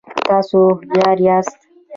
[0.27, 1.59] تاسو هوښیار یاست